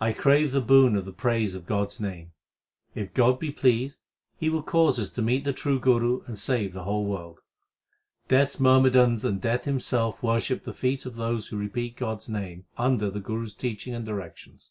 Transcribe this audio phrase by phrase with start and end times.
[0.00, 2.32] I crave the boon of the praise of God s name.
[2.94, 4.00] If God be pleased,
[4.38, 7.40] He will cause us to meet the true Guru and save the whole world.
[8.26, 12.28] Death s myrmidons and Death himself worship the feet of those Who repeat God s
[12.30, 14.58] name under the Guru s teaching and directions.